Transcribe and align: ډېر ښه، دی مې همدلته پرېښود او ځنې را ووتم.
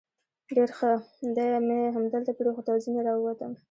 ډېر 0.55 0.69
ښه، 0.77 0.91
دی 1.35 1.49
مې 1.67 1.79
همدلته 1.95 2.31
پرېښود 2.39 2.65
او 2.71 2.77
ځنې 2.83 3.01
را 3.07 3.13
ووتم. 3.15 3.51